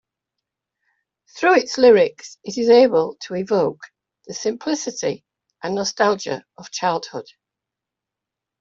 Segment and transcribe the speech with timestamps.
[1.37, 3.81] Through its lyrics, it is able to evoke
[4.25, 5.23] the simplicity
[5.61, 7.27] and nostalgia of childhood.